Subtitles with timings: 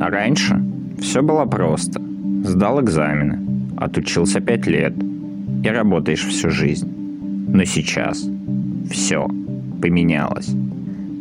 [0.00, 0.60] А раньше
[0.98, 2.00] все было просто.
[2.44, 3.38] Сдал экзамены,
[3.76, 4.94] отучился пять лет
[5.62, 6.90] и работаешь всю жизнь.
[7.48, 8.26] Но сейчас
[8.90, 9.28] все
[9.82, 10.50] поменялось.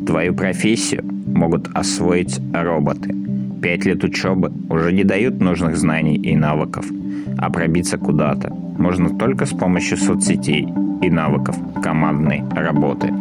[0.07, 3.13] Твою профессию могут освоить роботы.
[3.61, 6.85] Пять лет учебы уже не дают нужных знаний и навыков,
[7.37, 10.67] а пробиться куда-то можно только с помощью соцсетей
[11.01, 13.13] и навыков командной работы.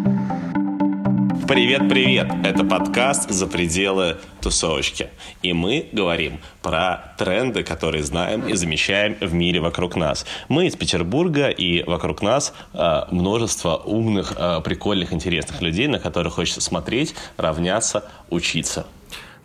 [1.46, 2.28] Привет-привет!
[2.44, 5.08] Это подкаст «За пределы тусовочки».
[5.42, 10.26] И мы говорим про тренды, которые знаем и замечаем в мире вокруг нас.
[10.48, 16.34] Мы из Петербурга, и вокруг нас э, множество умных, э, прикольных, интересных людей, на которых
[16.34, 18.86] хочется смотреть, равняться, учиться.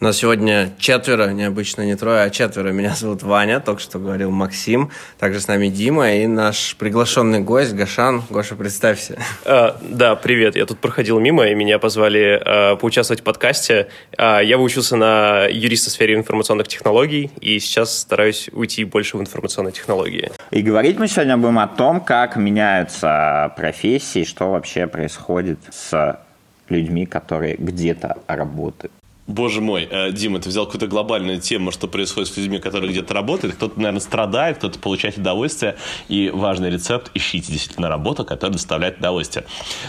[0.04, 2.74] У нас сегодня четверо, необычно не трое, а четверо.
[2.74, 4.92] Меня зовут Ваня, только что говорил Максим.
[5.18, 8.22] Также с нами Дима и наш приглашенный гость Гашан.
[8.30, 9.18] Гоша, представься.
[9.46, 10.58] А, да, привет.
[10.58, 13.88] Я тут проходил мимо, и меня позвали а, поучаствовать в подкасте.
[14.18, 19.22] А, я выучился на юриста в сфере информационных технологий, и сейчас стараюсь уйти больше в
[19.22, 20.34] информационные технологии.
[20.52, 26.20] И говорить мы сегодня будем о том, как меняются профессии, что вообще происходит с
[26.67, 28.92] людьми, которые где-то работают.
[29.26, 33.14] Боже мой, э, Дима, ты взял какую-то глобальную тему, что происходит с людьми, которые где-то
[33.14, 33.56] работают.
[33.56, 35.78] Кто-то, наверное, страдает, кто-то получает удовольствие.
[36.10, 39.46] И важный рецепт– ищите действительно работу, которая доставляет удовольствие.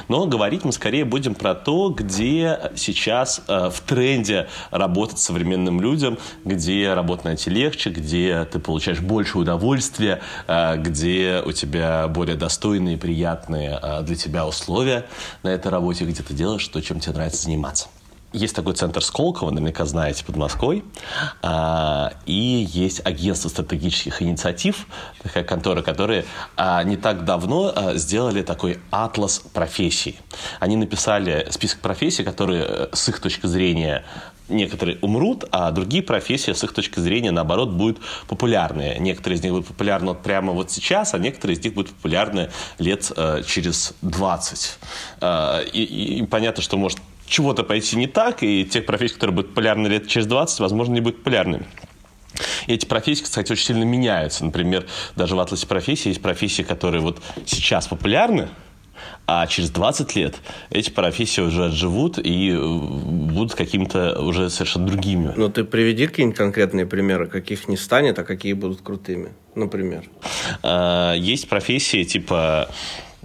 [0.07, 6.17] Но говорить мы скорее будем про то, где сейчас э, в тренде работать современным людям,
[6.45, 12.97] где работать найти легче, где ты получаешь больше удовольствия, э, где у тебя более достойные,
[12.97, 15.07] приятные для тебя условия
[15.43, 17.89] на этой работе, где ты делаешь то, чем тебе нравится заниматься.
[18.35, 20.83] Есть такой центр Сколково, наверняка знаете, под Москвой.
[21.41, 24.87] А, и есть агентство стратегических инициатив,
[25.23, 26.25] такая контора, которые
[26.57, 30.19] а, не так давно а, сделали такой атлас профессий.
[30.59, 34.05] Они написали список профессий, которые э, с их точки зрения
[34.49, 38.99] некоторые умрут, а другие профессии с их точки зрения, наоборот, будут популярные.
[38.99, 42.51] Некоторые из них будут популярны вот прямо вот сейчас, а некоторые из них будут популярны
[42.81, 44.78] лет э, через 20.
[45.21, 49.51] Э, и, и понятно, что может чего-то пойти не так, и тех профессий, которые будут
[49.51, 51.67] популярны лет через 20, возможно, не будут популярными.
[52.67, 54.45] И эти профессии, кстати, очень сильно меняются.
[54.45, 54.87] Например,
[55.17, 58.49] даже в атласе профессий есть профессии, которые вот сейчас популярны,
[59.27, 60.37] а через 20 лет
[60.71, 65.33] эти профессии уже отживут и э, будут какими-то уже совершенно другими.
[65.37, 70.05] Ну, ты приведи какие-нибудь конкретные примеры, каких не станет, а какие будут крутыми, например.
[70.62, 72.69] А, есть профессии типа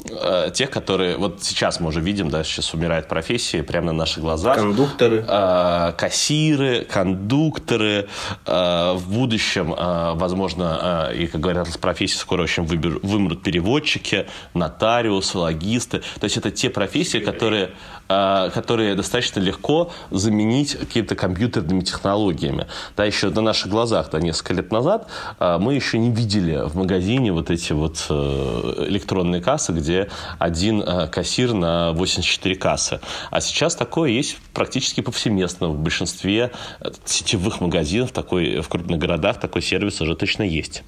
[0.05, 4.23] Э, тех, которые вот сейчас мы уже видим, да, сейчас умирают профессии прямо на наших
[4.23, 4.57] глазах.
[4.57, 5.25] Кондукторы.
[5.27, 8.07] Э, кассиры, кондукторы.
[8.45, 13.43] Э, в будущем, э, возможно, э, и, как говорят, из профессий скоро очень выбер, вымрут
[13.43, 15.99] переводчики, нотариусы, логисты.
[16.19, 17.71] То есть это те профессии, которые,
[18.07, 22.67] э, которые достаточно легко заменить какими-то компьютерными технологиями.
[22.95, 25.07] Да, еще на наших глазах, да, несколько лет назад
[25.39, 30.07] э, мы еще не видели в магазине вот эти вот э, электронные кассы, где где
[30.37, 32.99] один э, кассир на 84 кассы.
[33.31, 35.69] А сейчас такое есть практически повсеместно.
[35.69, 40.83] В большинстве э, сетевых магазинов такой, в крупных городах такой сервис уже точно есть.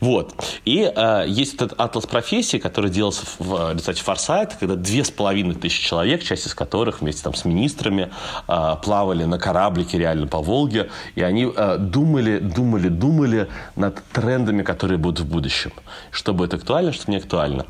[0.00, 0.34] Вот.
[0.64, 5.54] И э, есть этот атлас профессий, который делался в результате форсайта, когда две с половиной
[5.54, 8.10] тысячи человек, часть из которых вместе там, с министрами
[8.48, 14.62] э, плавали на кораблике реально по Волге, и они э, думали, думали, думали над трендами,
[14.62, 15.72] которые будут в будущем.
[16.10, 17.66] Что будет актуально, что не актуально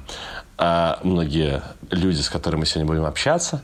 [0.63, 3.63] а многие люди, с которыми мы сегодня будем общаться,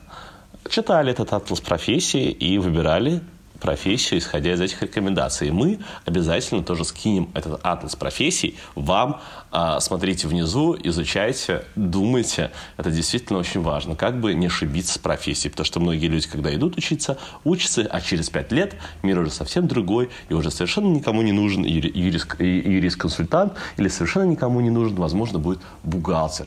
[0.71, 3.21] читали этот атлас профессии и выбирали
[3.61, 5.49] профессию, исходя из этих рекомендаций.
[5.49, 9.21] И мы обязательно тоже скинем этот атлас профессий вам.
[9.51, 12.51] А, смотрите внизу, изучайте, думайте.
[12.77, 13.97] Это действительно очень важно.
[13.97, 15.51] Как бы не ошибиться с профессией.
[15.51, 19.67] Потому что многие люди, когда идут учиться, учатся, а через пять лет мир уже совсем
[19.67, 25.61] другой, и уже совершенно никому не нужен юрист-консультант, или совершенно никому не нужен, возможно, будет
[25.83, 26.47] бухгалтер.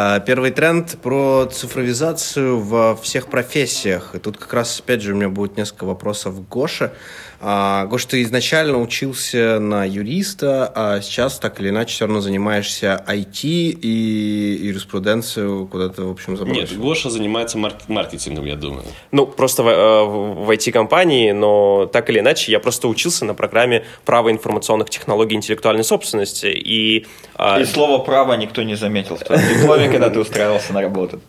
[0.00, 4.14] А, первый тренд про цифровизацию во всех профессиях.
[4.14, 6.92] И тут как раз, опять же, у меня будет несколько вопросов к Гоше.
[7.40, 13.04] А, Гош, ты изначально учился на юриста, а сейчас так или иначе все равно занимаешься
[13.06, 16.60] IT и юриспруденцию куда-то, в общем, забросил.
[16.62, 18.82] Нет, Гоша занимается марк- маркетингом, я думаю.
[19.12, 23.84] Ну, просто в, э, в IT-компании, но так или иначе, я просто учился на программе
[24.04, 26.46] «Право информационных технологий и интеллектуальной собственности».
[26.46, 27.06] И,
[27.36, 31.20] а, и слово «право» никто не заметил в твоем дипломе, когда ты устраивался на работу.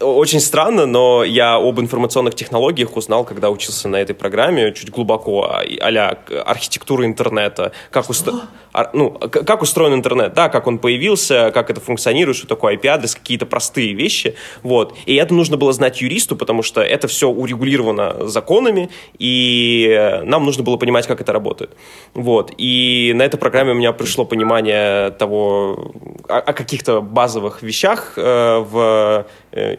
[0.00, 5.25] Очень странно, но я об информационных технологиях узнал, когда учился на этой программе, чуть глубоко,
[5.26, 8.34] а архитектура интернета, как, устро...
[8.92, 13.46] ну, как устроен интернет, да, как он появился, как это функционирует, что такое IP-адрес, какие-то
[13.46, 14.96] простые вещи, вот.
[15.06, 20.62] И это нужно было знать юристу, потому что это все урегулировано законами, и нам нужно
[20.62, 21.70] было понимать, как это работает.
[22.14, 22.52] Вот.
[22.58, 25.92] И на этой программе у меня пришло понимание того,
[26.28, 29.26] о, о каких-то базовых вещах э, в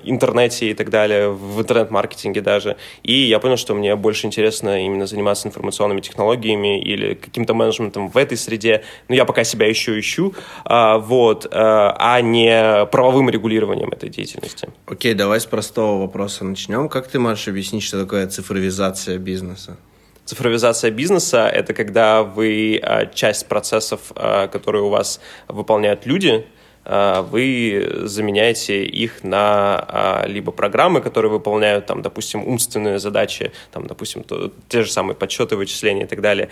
[0.03, 2.77] интернете и так далее, в интернет-маркетинге даже.
[3.03, 8.17] И я понял, что мне больше интересно именно заниматься информационными технологиями или каким-то менеджментом в
[8.17, 8.83] этой среде.
[9.07, 10.33] Но я пока себя еще ищу,
[10.65, 14.69] э, вот, э, а не правовым регулированием этой деятельности.
[14.85, 16.89] Окей, давай с простого вопроса начнем.
[16.89, 19.77] Как ты можешь объяснить, что такое цифровизация бизнеса?
[20.27, 26.56] Цифровизация бизнеса— это когда вы а, часть процессов, а, которые у вас выполняют люди, а,
[26.89, 34.51] вы заменяете их на либо программы, которые выполняют, там, допустим, умственные задачи, там, допустим, то,
[34.69, 36.49] те же самые подсчеты, вычисления и так далее,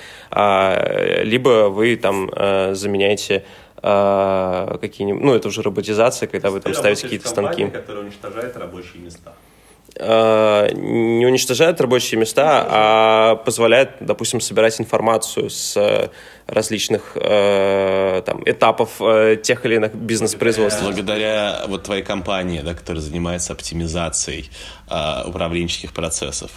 [1.23, 2.29] либо вы там
[2.75, 3.43] заменяете
[3.81, 7.67] какие-нибудь, ну, это уже роботизация, когда вы там ставите какие-то станки.
[7.67, 9.33] которая уничтожает рабочие места.
[9.97, 16.12] Э, не уничтожает рабочие места, а позволяет, допустим, собирать информацию с
[16.47, 20.83] различных э, там, этапов э, тех или иных бизнес-производств.
[20.83, 24.50] Благодаря вот твоей компании, да, которая занимается оптимизацией
[24.89, 26.51] э, управленческих процессов,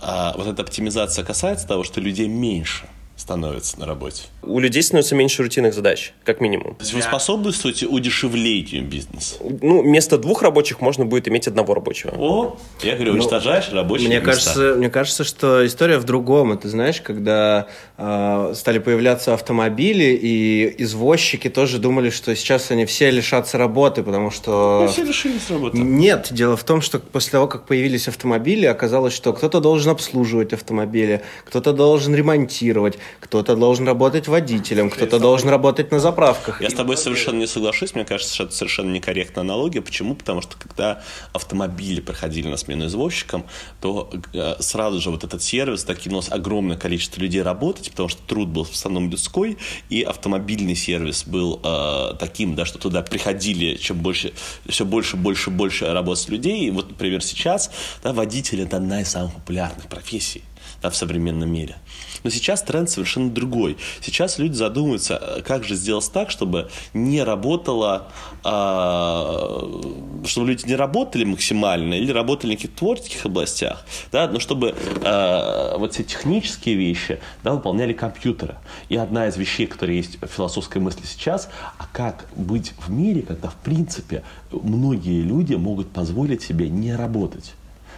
[0.00, 2.86] э, вот эта оптимизация касается того, что людей меньше–
[3.22, 4.24] становится на работе?
[4.42, 6.74] У людей становится меньше рутинных задач, как минимум.
[6.74, 9.36] То есть вы способствуете удешевлению бизнеса?
[9.40, 12.12] Ну, вместо двух рабочих можно будет иметь одного рабочего.
[12.18, 14.30] О, я говорю, ну, уничтожаешь ну, рабочие мне места.
[14.32, 16.52] Кажется, мне кажется, что история в другом.
[16.52, 23.10] Это знаешь, когда э, стали появляться автомобили, и извозчики тоже думали, что сейчас они все
[23.10, 24.80] лишатся работы, потому что...
[24.82, 25.78] Ну, все лишились работы.
[25.78, 30.52] Нет, дело в том, что после того, как появились автомобили, оказалось, что кто-то должен обслуживать
[30.52, 36.60] автомобили, кто-то должен ремонтировать, кто-то должен работать водителем, кто-то должен работать на заправках.
[36.60, 37.94] Я с тобой совершенно не соглашусь.
[37.94, 39.80] Мне кажется, что это совершенно некорректная аналогия.
[39.80, 40.14] Почему?
[40.14, 43.44] Потому что когда автомобили проходили на смену извозчикам,
[43.80, 48.48] то э, сразу же вот этот сервис докинулось огромное количество людей работать, потому что труд
[48.48, 49.58] был в основном людской,
[49.88, 54.32] и автомобильный сервис был э, таким, да, что туда приходили чем больше,
[54.68, 56.66] все больше, больше, больше работать людей.
[56.66, 57.70] И вот, например, сейчас
[58.02, 60.42] да, водитель– это одна из самых популярных профессий
[60.82, 61.76] да, в современном мире.
[62.22, 63.76] Но сейчас тренд совершенно другой.
[64.00, 68.08] Сейчас люди задумываются, э, как же сделать так, чтобы не работало,
[68.44, 74.74] э, чтобы люди не работали максимально или работали в каких-то творческих областях, да, но чтобы
[75.02, 78.56] э, вот все технические вещи да, выполняли компьютеры.
[78.88, 81.48] И одна из вещей, которая есть в философской мысли сейчас,
[81.78, 87.54] а как быть в мире, когда в принципе многие люди могут позволить себе не работать.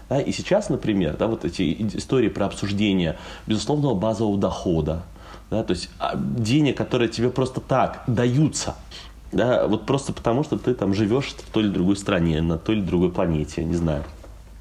[0.08, 3.16] Да, и сейчас, например, да, вот эти истории про обсуждение
[3.46, 5.02] безусловного базового дохода,
[5.50, 8.74] да, то есть а, денег, которые тебе просто так даются,
[9.32, 12.76] да, вот просто потому, что ты там живешь в той или другой стране, на той
[12.76, 14.04] или другой планете, не знаю.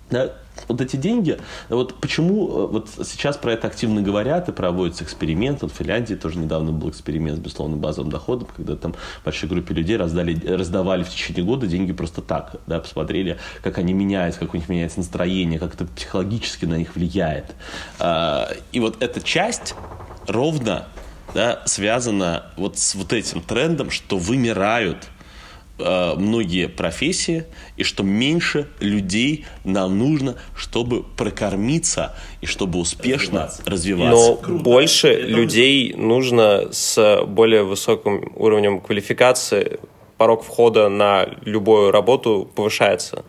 [0.09, 0.31] Да,
[0.67, 1.39] вот эти деньги,
[1.69, 5.61] вот почему э, вот сейчас про это активно говорят и проводится эксперимент.
[5.61, 9.73] Вот в Финляндии тоже недавно был эксперимент с безусловным базовым доходом, когда там большой группе
[9.73, 14.53] людей раздали, раздавали в течение года деньги просто так, да, посмотрели, как они меняются, как
[14.53, 17.55] у них меняется настроение, как это психологически на них влияет.
[17.99, 19.75] А, и вот эта часть
[20.27, 20.87] ровно
[21.33, 25.09] да, связана вот с вот этим трендом, что вымирают
[25.79, 27.45] многие профессии,
[27.77, 33.71] и что меньше людей нам нужно, чтобы прокормиться и чтобы успешно развиваться.
[33.71, 34.29] развиваться.
[34.29, 34.63] Но Круто.
[34.63, 39.79] больше Это людей нужно с более высоким уровнем квалификации.
[40.17, 43.25] Порог входа на любую работу повышается.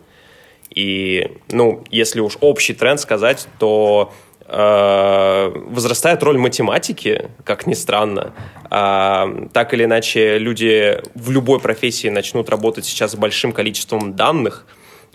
[0.69, 8.33] И, ну, если уж общий тренд сказать, то Э, возрастает роль математики, как ни странно.
[8.69, 14.65] А, так или иначе, люди в любой профессии начнут работать сейчас с большим количеством данных,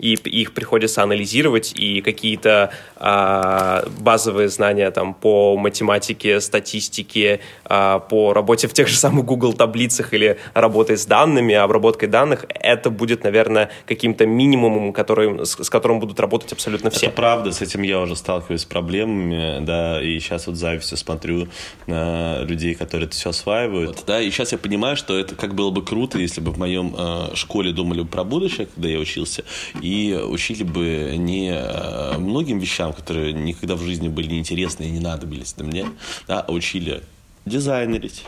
[0.01, 8.33] и их приходится анализировать, и какие-то а, базовые знания там по математике, статистике, а, по
[8.33, 13.23] работе в тех же самых Google таблицах или работой с данными, обработкой данных, это будет,
[13.23, 17.07] наверное, каким-то минимумом, который, с, с которым будут работать абсолютно все.
[17.07, 21.47] Это правда, с этим я уже сталкиваюсь с проблемами, да, и сейчас вот завистью смотрю
[21.85, 25.69] на людей, которые это все осваивают, да, и сейчас я понимаю, что это как было
[25.69, 29.43] бы круто, если бы в моем э, школе думали про будущее, когда я учился,
[29.79, 34.89] и и учили бы не э, многим вещам, которые никогда в жизни были неинтересны и
[34.89, 35.85] не надобились мне,
[36.27, 37.03] да, а учили
[37.45, 38.23] дизайнерить,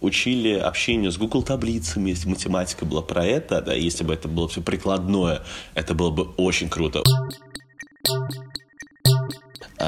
[0.00, 4.46] учили общению с Google таблицами, если математика была про это, да, если бы это было
[4.48, 5.42] все прикладное,
[5.74, 7.02] это было бы очень круто.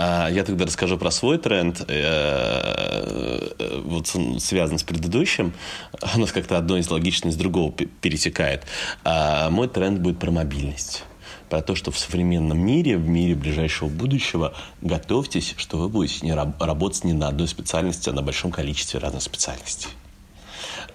[0.00, 4.06] А, я тогда расскажу про свой тренд, э, э, вот
[4.40, 5.52] связан с предыдущим.
[6.14, 8.64] У нас как-то одно из логично из другого перетекает.
[9.02, 11.04] А мой тренд будет про мобильность
[11.50, 16.34] про то, что в современном мире, в мире ближайшего будущего, готовьтесь, что вы будете не
[16.34, 19.88] раб- работать не на одной специальности, а на большом количестве разных специальностей.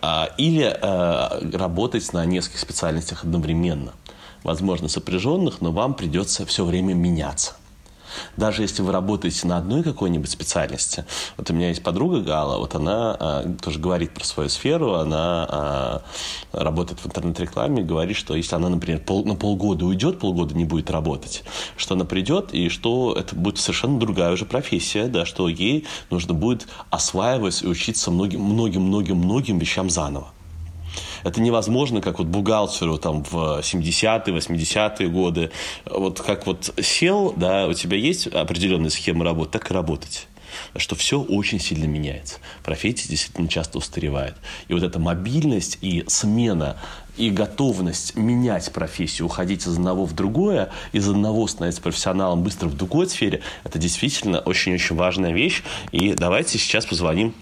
[0.01, 3.93] А, или а, работать на нескольких специальностях одновременно.
[4.43, 7.55] Возможно, сопряженных, но вам придется все время меняться.
[8.37, 11.05] Даже если вы работаете на одной какой-нибудь специальности.
[11.37, 15.47] Вот у меня есть подруга Гала, вот она а, тоже говорит про свою сферу, она
[15.49, 16.01] а,
[16.51, 20.89] работает в интернет-рекламе, говорит, что если она, например, пол, на полгода уйдет, полгода не будет
[20.91, 21.43] работать,
[21.77, 26.33] что она придет и что это будет совершенно другая уже профессия, да, что ей нужно
[26.33, 30.33] будет осваивать и учиться многим-многим-многим-многим вещам заново.
[31.23, 35.51] Это невозможно, как вот бухгалтеру там в 70-е, 80-е годы.
[35.85, 40.27] Вот как вот сел, да, у тебя есть определенная схема работы, так и работать
[40.75, 42.37] что все очень сильно меняется.
[42.63, 44.35] Профессия действительно часто устаревает.
[44.67, 46.77] И вот эта мобильность и смена
[47.17, 52.75] и готовность менять профессию, уходить из одного в другое, из одного становиться профессионалом быстро в
[52.75, 55.63] другой сфере, это действительно очень-очень важная вещь.
[55.91, 57.35] И давайте сейчас позвоним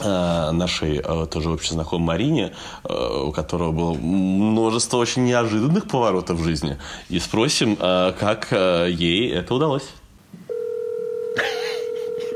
[0.00, 2.52] нашей э, тоже общей знакомой Марине,
[2.84, 6.78] э, у которого было множество очень неожиданных поворотов в жизни.
[7.08, 9.88] И спросим, как ей это удалось.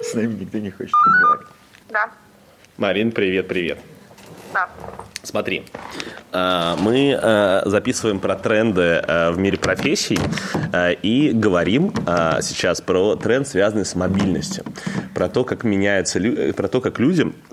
[0.03, 1.47] С нами никто не хочет разговаривать.
[1.91, 2.11] Да.
[2.77, 3.79] Марин, привет, привет.
[4.53, 4.69] Да.
[5.23, 5.65] Смотри,
[6.33, 10.19] мы записываем про тренды в мире профессий
[11.03, 11.95] и говорим
[12.43, 14.65] сейчас про тренд, связанный с мобильностью,
[15.15, 16.21] про то, как меняется,
[16.57, 17.52] про то, как людям в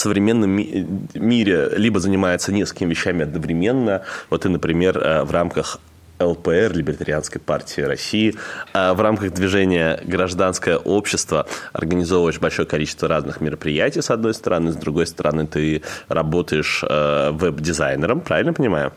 [0.00, 4.02] современном ми- мире либо занимается несколькими вещами одновременно.
[4.30, 5.78] Вот ты, например, э, в рамках
[6.20, 8.34] ЛПР, Либертарианской партии России,
[8.72, 14.76] э, в рамках движения «Гражданское общество» организовываешь большое количество разных мероприятий, с одной стороны, с
[14.76, 18.92] другой стороны, ты работаешь э, веб-дизайнером, правильно понимаю?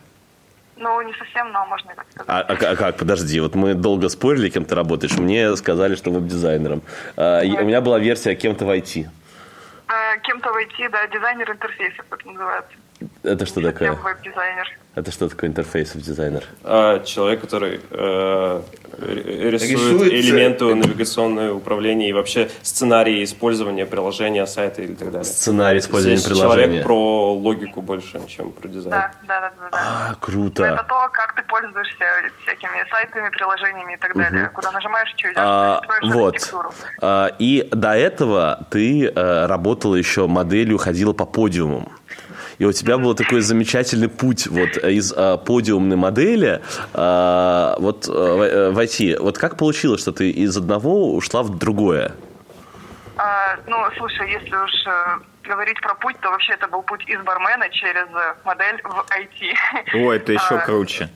[0.80, 2.28] Ну, не совсем, но можно так сказать.
[2.30, 2.98] А, а, а как?
[2.98, 5.18] Подожди, вот мы долго спорили, кем ты работаешь.
[5.18, 6.84] Мне сказали, что веб-дизайнером.
[7.16, 9.08] А, у меня была версия кем-то в IT.
[9.90, 12.74] Э, кем-то войти, да, дизайнер интерфейсов, это называется.
[13.24, 13.94] Это что такое?
[13.94, 14.78] Веб-дизайнер.
[14.98, 16.44] Это что такое интерфейсов дизайнер?
[16.64, 18.62] А, человек, который э,
[18.98, 20.08] рисует Рисуется.
[20.08, 25.24] элементы навигационного управления и вообще сценарии использования приложения, сайта или так далее.
[25.24, 26.64] Сценарий использования Здесь приложения.
[26.66, 28.90] человек про логику больше, чем про дизайн.
[28.90, 29.52] Да, да, да.
[29.60, 29.78] да, да.
[30.10, 30.64] А, круто.
[30.64, 32.06] Это то, как ты пользуешься
[32.42, 34.20] всякими сайтами, приложениями и так угу.
[34.20, 34.50] далее.
[34.52, 36.36] Куда нажимаешь, что идешь, а, вот.
[37.04, 41.88] А, и до этого ты э, работала еще моделью, ходила по подиумам
[42.60, 46.62] и у тебя был такой замечательный путь вот из а, подиумной модели
[46.94, 49.16] а, вот а, войти.
[49.16, 52.14] Вот как получилось, что ты из одного ушла в другое?
[53.18, 57.20] А, ну, слушай, если уж э, говорить про путь, то вообще это был путь из
[57.22, 58.08] бармена через
[58.44, 59.96] модель в IT.
[59.96, 61.10] О, это еще а, круче.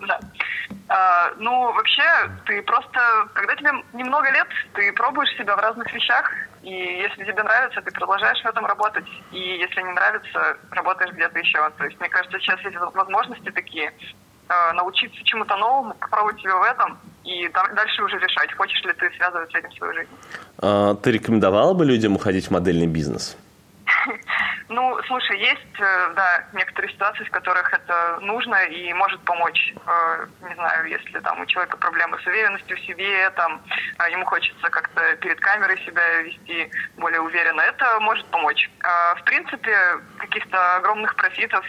[0.00, 0.18] Да.
[0.88, 2.02] А, ну, вообще,
[2.46, 3.00] ты просто,
[3.34, 6.28] когда тебе немного лет, ты пробуешь себя в разных вещах,
[6.62, 11.38] и если тебе нравится, ты продолжаешь в этом работать, и если не нравится, работаешь где-то
[11.38, 11.58] еще.
[11.76, 13.92] То есть, мне кажется, сейчас есть возможности такие,
[14.48, 19.10] а, научиться чему-то новому, попробовать себя в этом, и дальше уже решать, хочешь ли ты
[19.16, 20.10] связывать с этим свою жизнь.
[20.58, 23.36] А, ты рекомендовала бы людям уходить в модельный бизнес?
[24.68, 29.74] Ну, слушай, есть, э, да, некоторые ситуации, в которых это нужно и может помочь.
[29.86, 33.60] Э, не знаю, если там у человека проблемы с уверенностью в себе, там
[33.98, 38.70] э, ему хочется как-то перед камерой себя вести более уверенно, это может помочь.
[38.80, 39.76] В принципе,
[40.18, 41.64] каких-то огромных профитов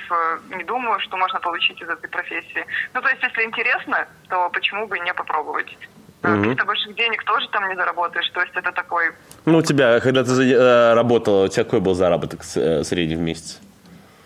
[0.49, 2.65] не думаю, что можно получить из этой профессии.
[2.93, 5.77] Ну, то есть, если интересно, то почему бы не попробовать?
[6.23, 6.41] Угу.
[6.41, 8.29] Каких-то больших денег тоже там не заработаешь.
[8.29, 9.11] То есть это такой...
[9.45, 13.19] Ну, у тебя, когда ты э, работала, у тебя какой был заработок э, средний в
[13.19, 13.59] месяц?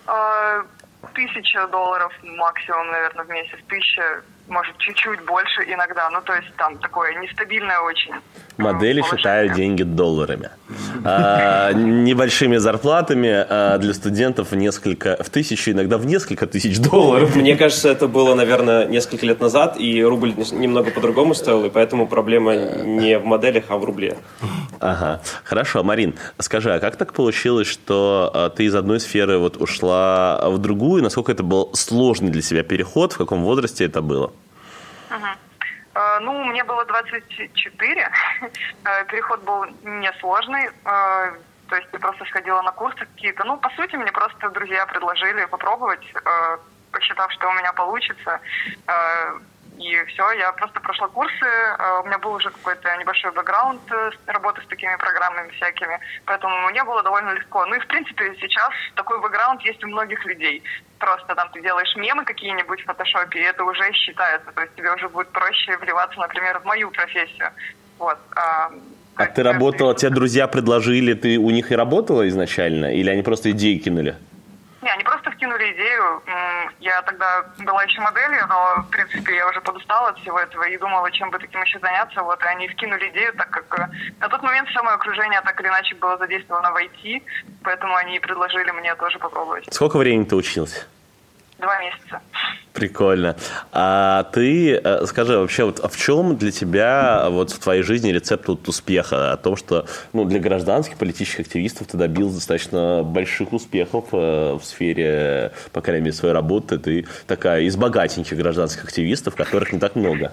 [0.06, 0.64] Э,
[1.16, 3.58] тысяча долларов максимум, наверное, в месяц.
[3.68, 6.10] Тысяча, может, чуть-чуть больше иногда.
[6.10, 8.14] Ну, то есть там такое нестабильное очень.
[8.58, 10.50] Модели считают деньги долларами.
[11.04, 17.36] А, небольшими зарплатами а для студентов в несколько, в тысячу, иногда в несколько тысяч долларов.
[17.36, 22.08] Мне кажется, это было, наверное, несколько лет назад, и рубль немного по-другому стоил, и поэтому
[22.08, 24.18] проблема не в моделях, а в рубле.
[24.80, 25.84] Ага, хорошо.
[25.84, 30.58] Марин, скажи, а как так получилось, что а, ты из одной сферы вот ушла в
[30.58, 31.04] другую?
[31.04, 33.14] Насколько это был сложный для себя переход?
[33.14, 34.32] В каком возрасте это было?
[35.98, 38.12] Э, ну, мне было 24.
[38.86, 40.70] Э, переход был несложный.
[40.86, 41.32] Э,
[41.70, 43.44] То есть я просто сходила на курсы какие-то.
[43.44, 46.06] Ну, по сути, мне просто друзья предложили попробовать,
[46.92, 48.40] посчитав, что у меня получится.
[49.78, 54.10] И все, я просто прошла курсы, э, у меня был уже какой-то небольшой бэкграунд э,
[54.26, 57.64] работы с такими программами всякими, поэтому мне было довольно легко.
[57.66, 60.64] Ну и, в принципе, сейчас такой бэкграунд есть у многих людей.
[60.98, 64.92] Просто там ты делаешь мемы какие-нибудь в фотошопе, и это уже считается, то есть тебе
[64.92, 67.52] уже будет проще вливаться, например, в мою профессию.
[68.00, 68.18] Вот.
[68.36, 68.72] А,
[69.16, 73.52] а ты работала, тебе друзья предложили, ты у них и работала изначально, или они просто
[73.52, 74.16] идеи кинули?
[74.82, 76.22] Не, они просто вкинули идею.
[76.80, 80.78] Я тогда была еще моделью, но, в принципе, я уже подустала от всего этого и
[80.78, 82.22] думала, чем бы таким еще заняться.
[82.22, 83.88] Вот, и они вкинули идею, так как э,
[84.20, 87.24] на тот момент все мое окружение так или иначе было задействовано в IT,
[87.64, 89.68] поэтому они предложили мне тоже попробовать.
[89.72, 90.86] Сколько времени ты училась?
[91.60, 92.22] Два месяца.
[92.74, 93.36] Прикольно.
[93.72, 98.12] А ты э, скажи вообще, вот а в чем для тебя вот в твоей жизни
[98.12, 99.32] рецепт вот успеха?
[99.32, 104.64] О том, что ну, для гражданских политических активистов ты добился достаточно больших успехов э, в
[104.64, 106.78] сфере, по крайней мере, своей работы.
[106.78, 110.32] Ты такая из богатеньких гражданских активистов, которых не так много.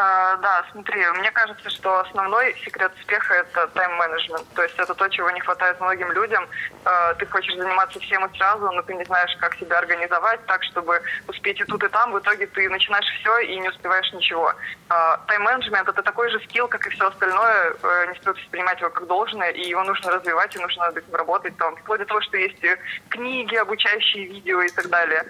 [0.00, 4.46] А, да, смотри, мне кажется, что основной секрет успеха– это тайм-менеджмент.
[4.54, 6.46] То есть это то, чего не хватает многим людям.
[6.84, 10.62] А, ты хочешь заниматься всем и сразу, но ты не знаешь, как себя организовать так,
[10.62, 12.12] чтобы успеть и тут, и там.
[12.12, 14.54] В итоге ты начинаешь все и не успеваешь ничего.
[14.90, 17.74] А, тайм-менеджмент– это такой же скилл, как и все остальное.
[17.82, 21.14] Э, не стоит воспринимать его как должное, и его нужно развивать, и нужно над этим
[21.14, 21.56] работать.
[21.56, 22.62] Там, вплоть до того, что есть
[23.08, 25.24] книги, обучающие видео и так далее.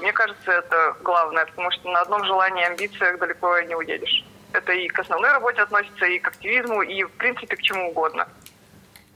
[0.00, 4.24] Мне кажется, это главное, потому что на одном желании и амбициях далеко не уедешь едешь.
[4.52, 8.26] Это и к основной работе относится, и к активизму, и, в принципе, к чему угодно.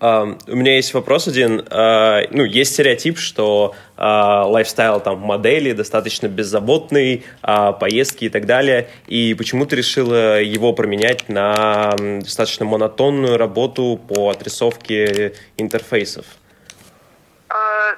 [0.02, 1.61] Uh, у меня есть вопрос один.
[1.61, 8.88] Uh, ну, есть стереотип, что uh, лайфстайл там модели достаточно беззаботный, поездки и так далее.
[9.06, 16.25] И почему ты решила его променять на достаточно монотонную работу по отрисовке интерфейсов?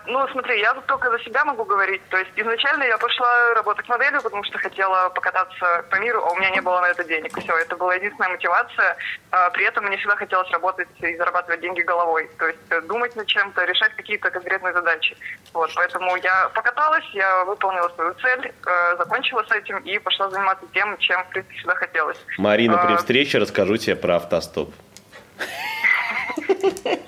[0.07, 2.03] Ну, смотри, я тут только за себя могу говорить.
[2.11, 6.37] То есть изначально я пошла работать моделью, потому что хотела покататься по миру, а у
[6.37, 7.39] меня не было на это денег.
[7.39, 8.97] Все, это была единственная мотивация.
[9.31, 12.31] А, при этом мне всегда хотелось работать и зарабатывать деньги головой.
[12.39, 15.17] То есть э, думать над чем-то, решать какие-то конкретные задачи.
[15.53, 20.67] Вот, поэтому я покаталась, я выполнила свою цель, э, закончила с этим и пошла заниматься
[20.73, 22.19] тем, чем, в принципе, всегда хотелось.
[22.39, 24.73] Марина, при а, встрече расскажу тебе про автостоп.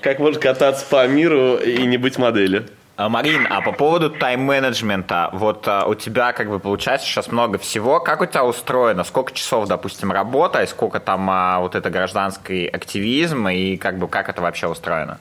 [0.01, 2.67] Как можно кататься по миру и не быть моделью?
[2.97, 7.59] А, Марин, а по поводу тайм-менеджмента, вот а, у тебя как бы получается сейчас много
[7.59, 8.01] всего.
[8.01, 9.05] Как у тебя устроено?
[9.05, 14.09] Сколько часов, допустим, работа, и сколько там а, вот это гражданский активизм, и как бы
[14.09, 15.19] как это вообще устроено?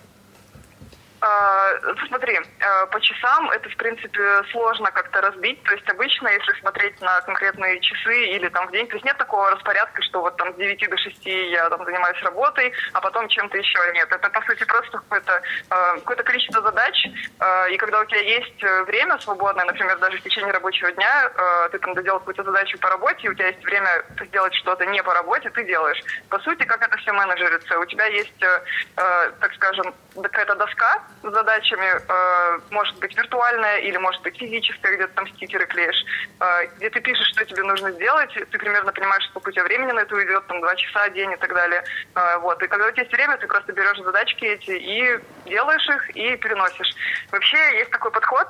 [1.25, 1.71] А,
[2.07, 5.61] смотри, а, по часам это, в принципе, сложно как-то разбить.
[5.63, 9.17] То есть обычно, если смотреть на конкретные часы или там в день, то есть нет
[9.17, 13.27] такого распорядка, что вот там с 9 до 6 я там занимаюсь работой, а потом
[13.27, 14.07] чем-то еще нет.
[14.11, 17.07] Это, по сути, просто какое-то а, какое количество задач.
[17.71, 21.31] И когда у тебя есть время свободное, например, даже в течение рабочего дня,
[21.71, 23.89] ты там доделал какую-то задачу по работе, и у тебя есть время
[24.27, 26.01] сделать что-то не по работе, ты делаешь.
[26.29, 27.79] По сути, как это все менеджерится?
[27.79, 28.33] У тебя есть,
[28.95, 35.07] так скажем, какая-то доска, с задачами, э, может быть виртуальная или может быть физическая, где
[35.07, 36.05] ты там стикеры клеишь,
[36.39, 39.91] э, где ты пишешь, что тебе нужно сделать, ты примерно понимаешь, сколько у тебя времени
[39.91, 41.83] на это уйдет, там два часа, день и так далее.
[42.15, 42.61] Э, вот.
[42.63, 46.37] И когда у тебя есть время, ты просто берешь задачки эти и делаешь их и
[46.37, 46.91] переносишь.
[47.31, 48.47] Вообще есть такой подход,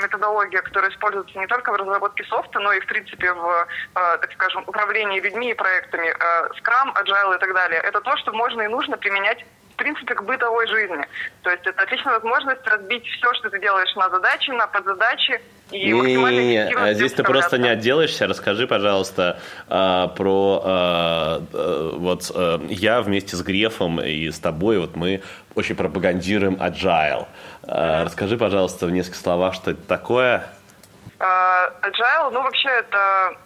[0.00, 4.62] методология, которая используется не только в разработке софта, но и в принципе в, так скажем,
[4.66, 6.14] управлении людьми и проектами.
[6.58, 7.80] Scrum, Agile и так далее.
[7.80, 9.44] Это то, что можно и нужно применять
[9.76, 11.04] в принципе, к бытовой жизни.
[11.42, 15.38] То есть это отличная возможность разбить все, что ты делаешь на задачи, на подзадачи,
[15.70, 16.94] и максимально не, не, не.
[16.94, 18.26] Здесь ты просто не отделаешься.
[18.26, 24.78] Расскажи, пожалуйста, э, про э, э, вот э, я вместе с Грефом и с тобой
[24.78, 25.22] вот мы
[25.54, 27.26] очень пропагандируем agile.
[27.64, 30.46] Э, расскажи, пожалуйста, в нескольких словах, что это такое.
[31.18, 33.36] Agile, ну вообще это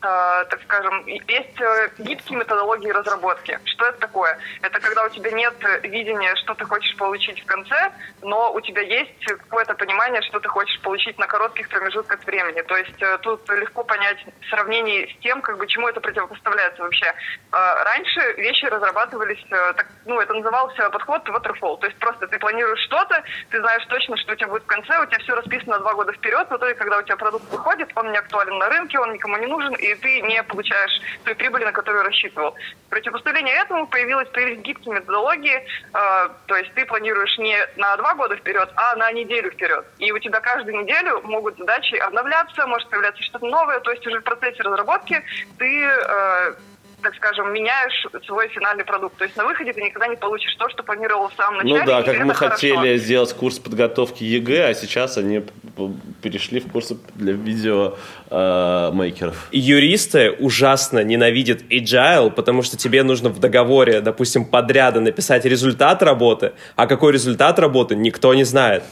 [0.00, 3.58] так скажем, есть э, гибкие методологии разработки.
[3.64, 4.38] Что это такое?
[4.62, 8.82] Это когда у тебя нет видения, что ты хочешь получить в конце, но у тебя
[8.82, 12.62] есть какое-то понимание, что ты хочешь получить на коротких промежутках времени.
[12.62, 16.82] То есть э, тут легко понять в сравнении с тем, как бы чему это противопоставляется
[16.82, 17.12] вообще.
[17.52, 21.78] Раньше вещи разрабатывались, так, ну, это назывался подход waterfall.
[21.78, 24.98] То есть просто ты планируешь что-то, ты знаешь точно, что у тебя будет в конце,
[25.00, 28.12] у тебя все расписано два года вперед, в итоге, когда у тебя продукт выходит, он
[28.12, 31.72] не актуален на рынке, он никому не нужен, и ты не получаешь той прибыли, на
[31.72, 32.54] которую рассчитывал.
[32.86, 38.14] В противопоставление этому появилась, появились гибкие методологии, э, то есть ты планируешь не на два
[38.14, 39.84] года вперед, а на неделю вперед.
[39.98, 44.20] И у тебя каждую неделю могут задачи обновляться, может появляться что-то новое, то есть уже
[44.20, 45.22] в процессе разработки
[45.58, 46.54] ты э,
[47.00, 49.16] так скажем, меняешь свой финальный продукт.
[49.16, 51.86] То есть на выходе ты никогда не получишь то, что планировал в самом Ну начале.
[51.86, 52.54] да, и как мы хорошо.
[52.54, 55.42] хотели сделать курс подготовки ЕГЭ, а сейчас они
[56.22, 59.48] перешли в курсы для видеомейкеров.
[59.52, 66.52] Юристы ужасно ненавидят agile, потому что тебе нужно в договоре, допустим, подряда написать результат работы,
[66.76, 68.82] а какой результат работы никто не знает.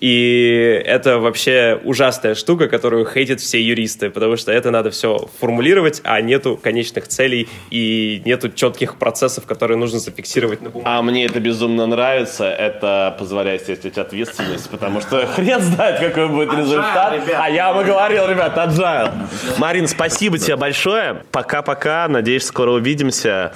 [0.00, 6.00] И это вообще ужасная штука, которую хейтят все юристы, потому что это надо все формулировать,
[6.04, 10.90] а нету конечных целей и нету четких процессов, которые нужно зафиксировать на бумаге.
[10.90, 16.54] А мне это безумно нравится, это позволяет снять ответственность, потому что хрен знает, какой будет
[16.54, 17.20] результат.
[17.36, 19.12] А я вам и говорил, ребят, agile.
[19.58, 21.22] Марин, спасибо тебе большое.
[21.30, 23.52] Пока-пока, надеюсь, скоро увидимся.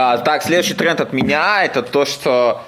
[0.00, 2.62] А, так, следующий тренд от меня это то, что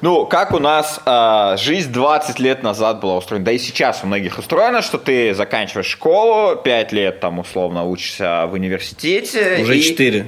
[0.00, 4.08] ну, как у нас а, жизнь 20 лет назад была устроена, да и сейчас у
[4.08, 9.58] многих устроена, что ты заканчиваешь школу, 5 лет там условно учишься в университете.
[9.62, 10.26] Уже и- четыре.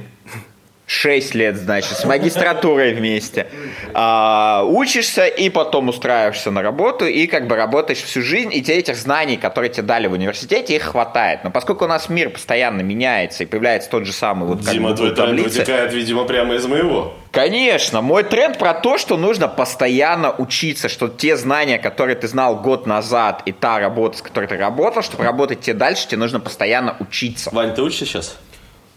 [0.91, 3.47] 6 лет, значит, с магистратурой вместе.
[3.93, 8.79] А, учишься и потом устраиваешься на работу, и как бы работаешь всю жизнь, и тебе
[8.79, 11.45] этих знаний, которые тебе дали в университете, их хватает.
[11.45, 14.89] Но поскольку у нас мир постоянно меняется, и появляется тот же самый вот как Дима,
[14.89, 17.13] бы твой тренд вытекает, видимо, прямо из моего.
[17.31, 22.57] Конечно, мой тренд про то, что нужно постоянно учиться, что те знания, которые ты знал
[22.57, 26.41] год назад, и та работа, с которой ты работал, чтобы работать тебе дальше, тебе нужно
[26.41, 27.49] постоянно учиться.
[27.53, 28.37] Вань, ты учишься сейчас?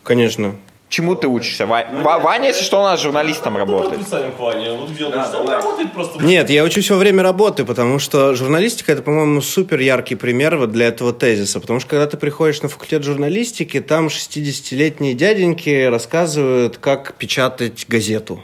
[0.03, 0.57] Конечно.
[0.95, 1.67] Чему ты учишься?
[1.67, 4.01] Ва- Ва- Ваня, если что, у нас журналистом работает.
[4.07, 4.75] к Ване.
[4.75, 5.41] Вот где он учится?
[5.41, 6.23] Он работает просто.
[6.23, 10.71] Нет, я учусь во время работы, потому что журналистика это, по-моему, супер яркий пример вот
[10.71, 11.59] для этого тезиса.
[11.59, 18.41] Потому что когда ты приходишь на факультет журналистики, там 60-летние дяденьки рассказывают, как печатать газету.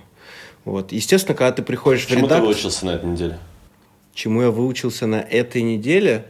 [0.64, 0.90] Вот.
[0.90, 2.46] Естественно, когда ты приходишь в Чему ты редакцию...
[2.48, 3.38] выучился на этой неделе?
[4.12, 6.24] Чему я выучился на этой неделе?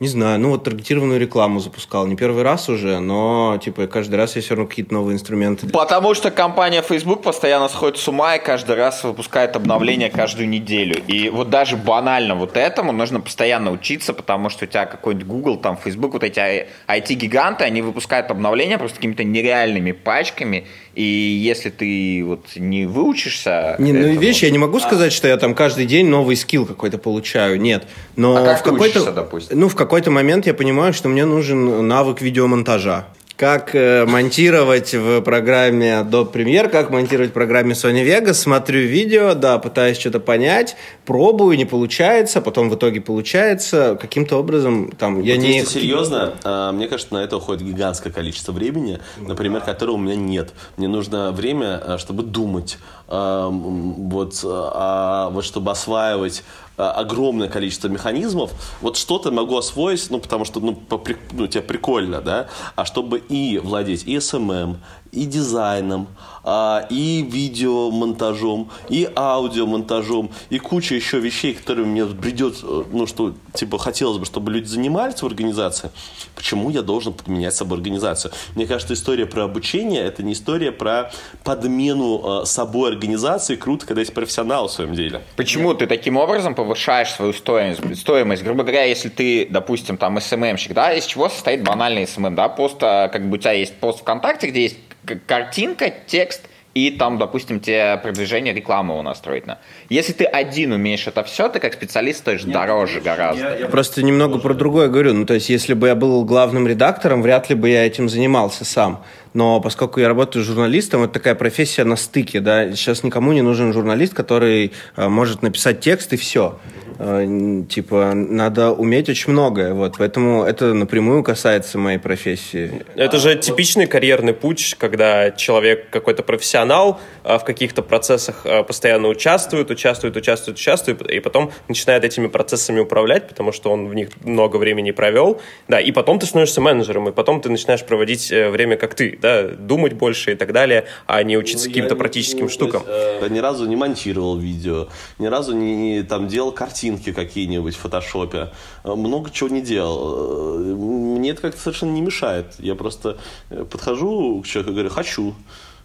[0.00, 2.06] Не знаю, ну вот таргетированную рекламу запускал.
[2.06, 5.68] Не первый раз уже, но типа каждый раз я все равно какие-то новые инструменты.
[5.70, 11.02] Потому что компания Facebook постоянно сходит с ума и каждый раз выпускает обновления каждую неделю.
[11.08, 15.56] И вот даже банально вот этому нужно постоянно учиться, потому что у тебя какой-нибудь Google,
[15.56, 20.68] там, Facebook, вот эти IT-гиганты, они выпускают обновления просто какими-то нереальными пачками.
[20.98, 23.76] И если ты вот не выучишься...
[23.78, 26.66] Не, ну этому- вещи, я не могу сказать, что я там каждый день новый скилл
[26.66, 27.60] какой-то получаю.
[27.60, 27.84] Нет.
[28.16, 29.60] Но А как в какой-то, допустим?
[29.60, 33.06] ну, в какой-то момент я понимаю, что мне нужен навык видеомонтажа.
[33.38, 38.32] Как э, монтировать в программе Adobe Premiere, как монтировать в программе Sony Vegas.
[38.32, 40.74] Смотрю видео, да, пытаюсь что-то понять,
[41.06, 43.96] пробую, не получается, потом в итоге получается.
[44.00, 45.58] Каким-то образом там я Вот не...
[45.58, 50.16] Если серьезно, а, мне кажется, на это уходит гигантское количество времени, например, которого у меня
[50.16, 50.52] нет.
[50.76, 56.42] Мне нужно время, а, чтобы думать, а, вот, вот чтобы осваивать
[56.78, 58.52] огромное количество механизмов.
[58.80, 62.84] Вот что-то могу освоить, ну, потому что, ну, по при- ну, тебе прикольно, да, а
[62.84, 64.76] чтобы и владеть и SMM,
[65.12, 66.08] и дизайном,
[66.44, 73.34] а, и видеомонтажом, и аудиомонтажом, и куча еще вещей, которые мне бредет, э, ну, что,
[73.54, 75.90] типа, хотелось бы, чтобы люди занимались в организации,
[76.34, 78.32] почему я должен подменять собой организацию?
[78.54, 81.10] Мне кажется, история про обучение– это не история про
[81.44, 83.56] подмену э, собой организации.
[83.56, 85.22] Круто, когда есть профессионал в своем деле.
[85.36, 88.00] Почему ты таким образом повышаешь свою стоимость?
[88.00, 92.34] Стоимость, грубо говоря, если ты, допустим, там SMM щик, да, из чего состоит банальный SMM,
[92.34, 94.76] да, пост, а, как бы у тебя есть пост ВКонтакте, где есть
[95.26, 99.58] картинка, текст и там, допустим, тебе продвижение рекламы его настроить на.
[99.88, 103.58] Если ты один умеешь это все, ты как специалист стоишь дороже гораздо.
[103.58, 105.14] Я просто немного про другое говорю.
[105.14, 108.64] Ну, то есть, если бы я был главным редактором, вряд ли бы я этим занимался
[108.64, 109.02] сам.
[109.34, 112.70] Но поскольку я работаю журналистом, это такая профессия на стыке, да.
[112.70, 116.58] Сейчас никому не нужен журналист, который э, может написать текст и все.
[116.98, 119.94] Типа, надо уметь очень многое, вот.
[119.98, 122.82] Поэтому это напрямую касается моей профессии.
[122.96, 129.06] Это же типичный карьерный путь, когда человек какой-то профессионал а, в каких-то процессах а, постоянно
[129.08, 134.08] участвует, участвует, участвует, участвует, и потом начинает этими процессами управлять, потому что он в них
[134.24, 135.40] много времени провел.
[135.68, 139.16] Да, и потом ты становишься менеджером, и потом ты начинаешь проводить э, время как ты,
[139.22, 142.82] да, думать больше и так далее, а не учиться каким-то практическим штукам.
[143.22, 144.88] Я ни разу не монтировал видео,
[145.20, 146.50] ни разу не, не, там делал
[146.88, 148.50] картинки какие-нибудь в фотошопе.
[148.84, 150.60] Э, Много чего не делал.
[150.60, 152.54] Э, Мне это как-то совершенно не мешает.
[152.58, 153.18] Я просто
[153.50, 155.34] э, подхожу к человеку и говорю, хочу,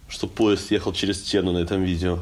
[0.07, 2.19] чтобы поезд ехал через стену на этом видео.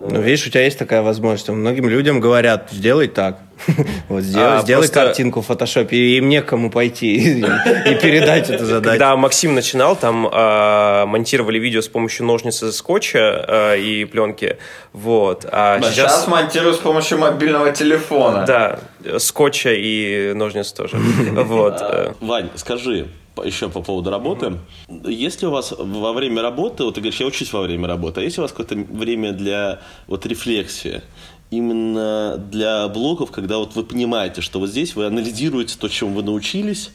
[0.00, 1.48] Ну, видишь, у тебя есть такая возможность.
[1.48, 3.38] Многим людям говорят, сделай так.
[4.08, 5.04] Вот сделай, а, сделай просто...
[5.04, 8.90] картинку в фотошопе, и им некому пойти и, и передать эту задачу.
[8.90, 14.58] Когда Максим начинал, там э, монтировали видео с помощью ножниц и скотча э, и пленки.
[14.92, 15.46] Вот.
[15.50, 15.94] А, сейчас...
[15.94, 18.44] сейчас монтирую с помощью мобильного телефона.
[18.46, 18.80] Да,
[19.18, 20.96] скотча и ножниц тоже.
[21.44, 21.76] Вот.
[21.80, 23.06] А, Вань, скажи,
[23.44, 24.58] еще по поводу работы.
[24.88, 28.24] Если у вас во время работы, вот ты говоришь, я учусь во время работы, а
[28.24, 31.02] есть у вас какое-то время для вот рефлексии?
[31.50, 36.24] именно для блогов, когда вот вы понимаете, что вот здесь вы анализируете то, чем вы
[36.24, 36.90] научились,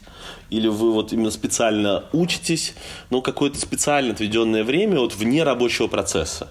[0.49, 2.73] или вы вот именно специально учитесь,
[3.09, 6.49] ну, какое-то специально отведенное время вот вне рабочего процесса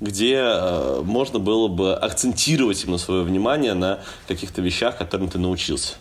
[0.00, 3.98] где э, можно было бы акцентировать именно свое внимание на
[4.28, 5.94] каких-то вещах, которым ты научился.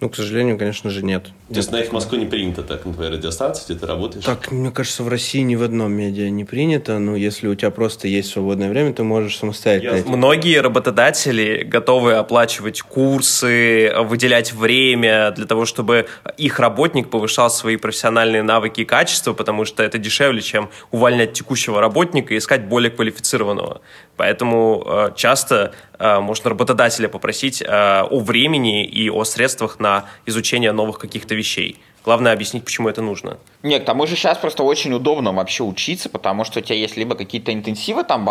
[0.00, 1.24] Ну, к сожалению, конечно же, нет.
[1.48, 4.24] То есть на их в Москве не принято так, на твоей радиостанции, где ты работаешь?
[4.24, 7.70] Так, мне кажется, в России ни в одном медиа не принято, но если у тебя
[7.70, 9.96] просто есть свободное время, ты можешь самостоятельно...
[9.96, 10.16] Ясно.
[10.16, 16.06] Многие работодатели готовы оплачивать курсы, выделять время для того, чтобы
[16.38, 21.78] их работник повышал свои профессиональные навыки и качества, потому что это дешевле, чем увольнять текущего
[21.78, 23.82] работника и искать более квалифицированного.
[24.16, 30.98] Поэтому э, часто можно работодателя попросить э, о времени и о средствах на изучение новых
[30.98, 31.78] каких-то вещей.
[32.02, 33.36] Главное объяснить, почему это нужно.
[33.62, 36.96] Нет, к тому же сейчас просто очень удобно вообще учиться, потому что у тебя есть
[36.96, 38.24] либо какие-то интенсивы там,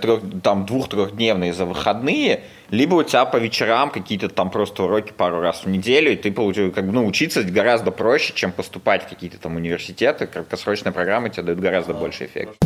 [0.00, 5.40] трех, там двух-трехдневные за выходные, либо у тебя по вечерам какие-то там просто уроки пару
[5.40, 9.08] раз в неделю, и ты получил, как бы, ну, учиться гораздо проще, чем поступать в
[9.08, 10.28] какие-то там университеты.
[10.28, 12.56] Краткосрочная программа тебе дает гораздо больше эффект.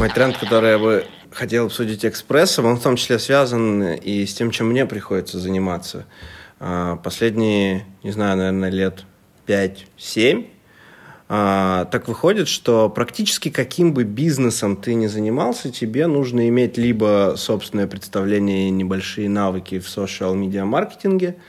[0.00, 4.32] Мой тренд, который я бы хотел обсудить экспрессом, он в том числе связан и с
[4.32, 6.06] тем, чем мне приходится заниматься.
[6.58, 9.04] А, последние, не знаю, наверное, лет
[9.46, 10.46] 5-7
[11.28, 17.34] а, так выходит, что практически каким бы бизнесом ты ни занимался, тебе нужно иметь либо
[17.36, 21.36] собственное представление и небольшие навыки в social-медиа маркетинге–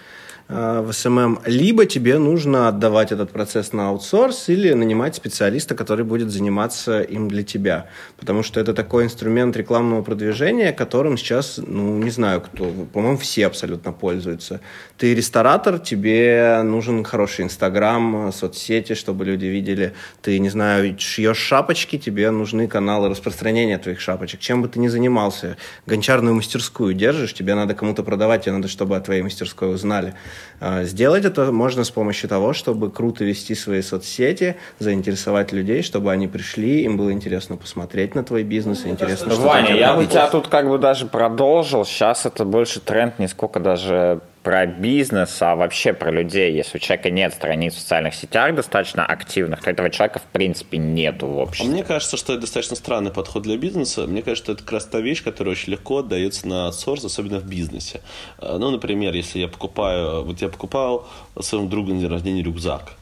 [0.52, 6.30] в SMM, либо тебе нужно отдавать этот процесс на аутсорс или нанимать специалиста, который будет
[6.30, 7.88] заниматься им для тебя.
[8.20, 13.48] Потому что это такой инструмент рекламного продвижения, которым сейчас, ну, не знаю кто, по-моему, все
[13.48, 14.60] абсолютно пользуются.
[14.98, 19.94] Ты ресторатор, тебе нужен хороший Инстаграм, соцсети, чтобы люди видели.
[20.22, 24.42] Ты, не знаю, шьешь шапочки, тебе нужны каналы распространения твоих шапочек.
[24.42, 28.98] Чем бы ты ни занимался, гончарную мастерскую держишь, тебе надо кому-то продавать, тебе надо, чтобы
[28.98, 30.14] о твоей мастерской узнали.
[30.60, 36.12] А, сделать это можно с помощью того, чтобы круто вести свои соцсети, заинтересовать людей, чтобы
[36.12, 40.28] они пришли, им было интересно посмотреть на твой бизнес, интересно, что Ваня, я бы тебя
[40.28, 41.86] тут как бы даже продолжил.
[41.86, 46.54] Сейчас это больше тренд, не сколько даже про бизнес, а вообще про людей.
[46.54, 50.78] Если у человека нет страниц в социальных сетях достаточно активных, то этого человека в принципе
[50.78, 51.70] нету в обществе.
[51.70, 54.08] А мне кажется, что это достаточно странный подход для бизнеса.
[54.08, 57.40] Мне кажется, что это как раз та вещь, которая очень легко отдается на аутсорс, особенно
[57.40, 58.02] в бизнесе.
[58.40, 61.08] Э, ну, например, если я покупаю, вот я покупал
[61.40, 62.94] своему другу на день рождения рюкзак.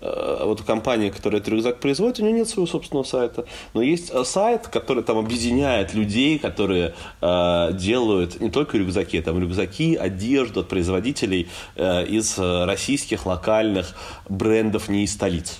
[0.00, 3.46] Э, вот компания, которая этот рюкзак производит, у нее нет своего собственного сайта.
[3.72, 9.40] Но есть э, сайт, который там объединяет людей, которые э, делают не только рюкзаки, там
[9.40, 13.94] рюкзаки, одежду от производителей э, из российских локальных
[14.28, 15.58] брендов не из столиц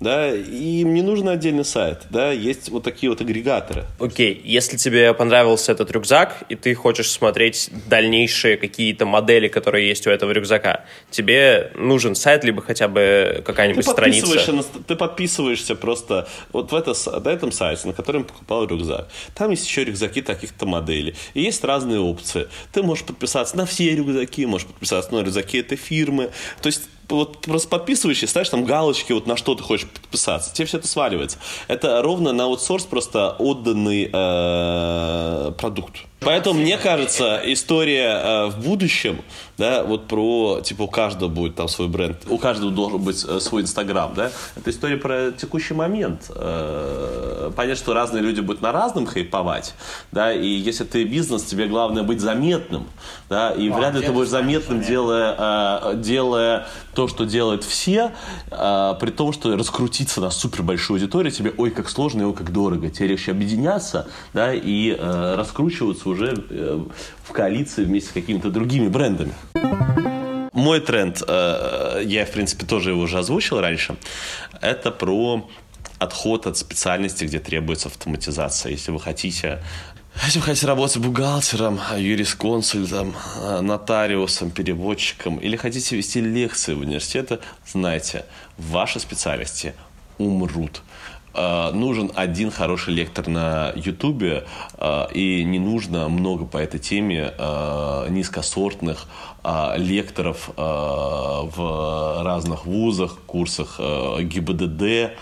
[0.00, 3.84] да, и им не нужен отдельный сайт, да, есть вот такие вот агрегаторы.
[3.98, 4.40] Окей, okay.
[4.44, 10.10] если тебе понравился этот рюкзак, и ты хочешь смотреть дальнейшие какие-то модели, которые есть у
[10.10, 14.52] этого рюкзака, тебе нужен сайт, либо хотя бы какая-нибудь ты страница.
[14.52, 19.08] На, ты подписываешься просто вот в это, на этом сайте, на котором покупал рюкзак.
[19.34, 21.14] Там есть еще рюкзаки таких-то моделей.
[21.34, 22.48] И есть разные опции.
[22.72, 26.30] Ты можешь подписаться на все рюкзаки, можешь подписаться на рюкзаки этой фирмы.
[26.60, 30.66] То есть вот просто подписываешься, ставишь там галочки, вот на что ты хочешь подписаться, тебе
[30.66, 31.38] все это сваливается.
[31.68, 36.04] Это ровно на аутсорс просто отданный э, продукт.
[36.24, 39.22] Поэтому, мне кажется, история э, в будущем,
[39.56, 43.40] да, вот про, типа, у каждого будет там свой бренд, у каждого должен быть э,
[43.40, 46.30] свой Инстаграм, да, это история про текущий момент.
[46.34, 49.74] Э, понятно, что разные люди будут на разном хайповать,
[50.12, 52.86] да, и если ты бизнес, тебе главное быть заметным,
[53.28, 58.12] да, и а, вряд ли ты будешь заметным, делая, э, делая то, что делают все,
[58.50, 62.34] э, при том, что раскрутиться на супер большую аудиторию тебе, ой, как сложно, и ой,
[62.34, 62.90] как дорого.
[62.90, 66.84] Тебе легче объединяться, да, и э, раскручиваться уже э,
[67.22, 69.34] в коалиции вместе с какими-то другими брендами.
[70.52, 73.96] Мой тренд, э, я, в принципе, тоже его уже озвучил раньше,
[74.60, 75.48] это про
[75.98, 78.72] отход от специальности, где требуется автоматизация.
[78.72, 79.58] Если вы хотите
[80.24, 83.16] если вы хотите работать бухгалтером, юрисконсультом,
[83.62, 88.24] нотариусом, переводчиком, или хотите вести лекции в университете, знайте,
[88.56, 89.74] ваши специальности
[90.18, 90.83] умрут э,
[91.34, 94.44] нужен один хороший лектор на Ютубе,
[94.78, 99.06] э, и не нужно много по этой теме э, низкосортных
[99.42, 105.12] э, лекторов э, в разных вузах, курсах э, ГИБДД,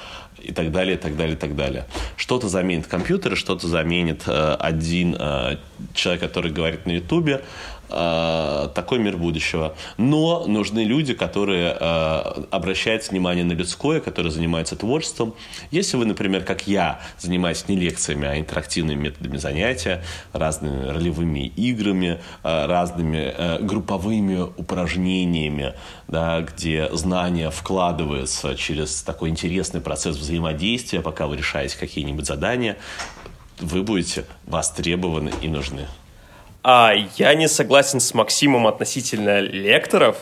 [0.43, 1.87] и так далее, и так далее, и так далее.
[2.17, 5.57] Что-то заменит компьютеры, что-то заменит э, один э,
[5.95, 7.43] человек, который говорит на Ютубе,
[7.95, 9.75] Э, такой мир будущего.
[9.99, 15.35] Но нужны люди, которые э, обращают внимание на людское, которые занимаются творчеством.
[15.71, 20.03] Если вы, например, как я, занимаетесь не лекциями, а интерактивными методами занятия,
[20.33, 25.75] разными ролевыми играми, э, разными групповыми упражнениями,
[26.09, 32.79] да, где знания вкладываются через такой интересный процесс взаимодействия, пока вы решаете какие-нибудь задания,
[33.61, 35.87] вы будете востребованы и нужны.
[36.65, 40.17] А я не согласен с Максимом относительно лекторов.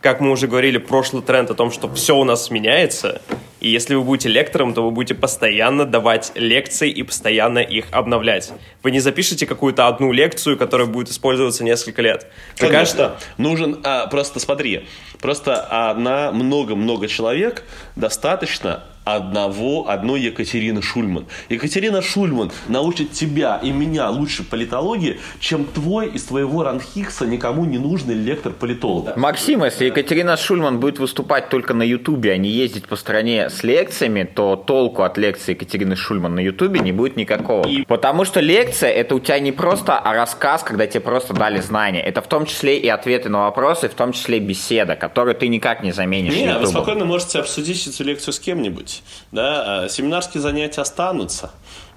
[0.00, 3.20] Как мы уже говорили, прошлый тренд о том, что все у нас меняется.
[3.60, 8.52] И если вы будете лектором, то вы будете постоянно давать лекции и постоянно их обновлять.
[8.82, 12.26] Вы не запишете какую-то одну лекцию, которая будет использоваться несколько лет.
[12.56, 13.16] Конечно.
[13.36, 14.88] Нужен, а, просто смотри,
[15.20, 17.62] просто а, на много-много человек
[17.94, 21.26] достаточно одного, одной Екатерины Шульман.
[21.48, 27.78] Екатерина Шульман научит тебя и меня лучше политологии, чем твой из твоего ранхикса никому не
[27.78, 29.16] нужный лектор-политолог.
[29.16, 33.62] Максим, если Екатерина Шульман будет выступать только на Ютубе, а не ездить по стране с
[33.62, 37.66] лекциями, то толку от лекции Екатерины Шульман на Ютубе не будет никакого.
[37.66, 37.84] И...
[37.84, 42.02] Потому что лекция это у тебя не просто а рассказ, когда тебе просто дали знания.
[42.02, 45.82] Это в том числе и ответы на вопросы, в том числе беседа, которую ты никак
[45.82, 46.34] не заменишь.
[46.34, 49.02] Не, вы спокойно можете обсудить эту лекцию с кем-нибудь быть.
[49.30, 49.84] Да?
[49.84, 51.50] А семинарские занятия останутся.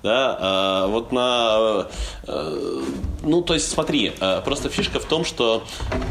[0.04, 1.88] Да, а, вот на,
[2.28, 2.84] э,
[3.24, 5.64] ну, то есть, смотри, э, просто фишка в том, что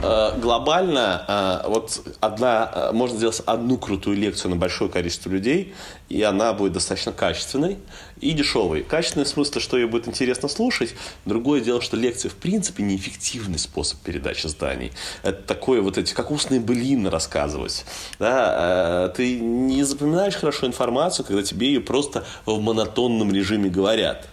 [0.03, 5.75] э, глобально вот одна, можно сделать одну крутую лекцию на большое количество людей,
[6.09, 7.79] и она будет достаточно качественной
[8.21, 8.83] и дешевой.
[8.83, 10.95] Качественный в что ее будет интересно слушать.
[11.25, 14.93] Другое дело, что лекция в принципе неэффективный способ передачи зданий.
[15.23, 17.85] Это такое вот эти, как устные былины рассказывать.
[18.19, 19.13] Да?
[19.17, 24.29] Ты не запоминаешь хорошо информацию, когда тебе ее просто в монотонном режиме говорят.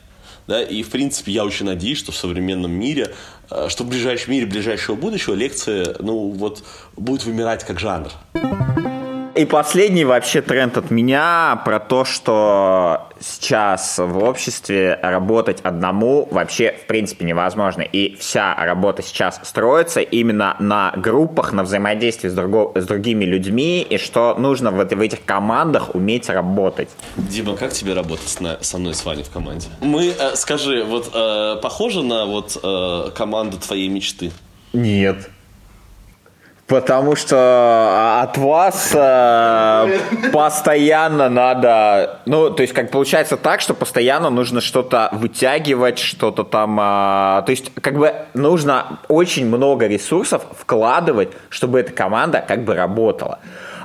[0.47, 3.13] Да, и, в принципе, я очень надеюсь, что в современном мире,
[3.49, 6.63] э, что в ближайшем мире ближайшего будущего лекция, ну, вот,
[6.97, 8.11] будет вымирать как жанр.
[9.33, 16.75] И последний вообще тренд от меня про то, что сейчас в обществе работать одному вообще
[16.83, 17.81] в принципе невозможно.
[17.81, 23.81] И вся работа сейчас строится именно на группах, на взаимодействии с, друго- с другими людьми,
[23.81, 26.89] и что нужно в, в этих командах уметь работать.
[27.15, 29.67] Дима, как тебе работать на, со мной, с Ваней в команде?
[29.79, 34.31] Мы, э, скажи, вот э, похоже на вот э, команду твоей мечты?
[34.73, 35.29] Нет.
[36.71, 39.99] Потому что а, от вас э,
[40.31, 46.79] постоянно надо, ну, то есть, как получается так, что постоянно нужно что-то вытягивать, что-то там,
[46.79, 52.73] э, то есть, как бы нужно очень много ресурсов вкладывать, чтобы эта команда как бы
[52.73, 53.39] работала.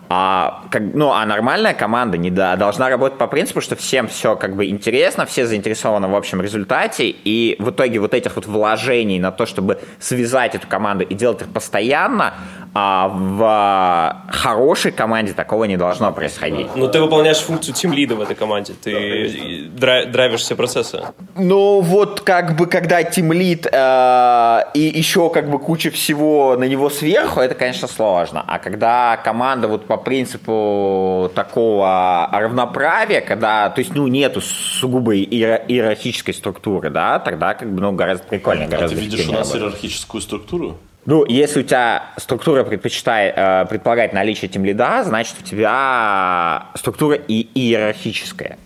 [0.09, 4.37] А, как, ну, а нормальная команда не да, должна работать по принципу, что всем все
[4.37, 9.19] как бы интересно, все заинтересованы в общем результате, и в итоге вот этих вот вложений
[9.19, 12.35] на то, чтобы связать эту команду и делать их постоянно,
[12.75, 16.69] а в хорошей команде такого не должно происходить.
[16.77, 21.03] Ну, ты выполняешь функцию тимлида в этой команде, ты драйвишь все процессы.
[21.37, 26.91] Ну, вот как бы когда тимлид э, и еще как бы куча всего на него
[26.91, 28.45] сверху, это, конечно, сложно.
[28.47, 36.35] А когда команда вот по принципу такого равноправия, когда, то есть, ну, нету сугубой иерархической
[36.35, 38.69] структуры, да, тогда как бы, ну, гораздо прикольнее.
[38.69, 40.79] Гораздо а ты видишь у нас иерархическую структуру?
[41.07, 47.15] Ну, если у тебя структура предпочитает, э, предполагает наличие тем лида, значит, у тебя структура
[47.15, 48.59] и иерархическая.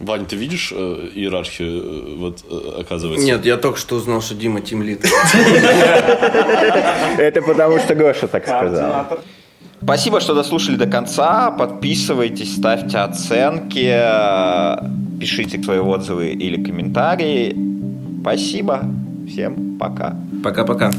[0.00, 3.26] Вань, ты видишь э, иерархию, э, вот, э, оказывается?
[3.26, 5.04] Нет, я только что узнал, что Дима тим лид.
[7.18, 9.18] Это потому, что Гоша так сказал.
[9.82, 11.50] Спасибо, что дослушали до конца.
[11.50, 13.94] Подписывайтесь, ставьте оценки,
[15.18, 17.56] пишите свои отзывы или комментарии.
[18.20, 18.82] Спасибо.
[19.28, 20.16] Всем пока.
[20.42, 20.90] Пока-пока.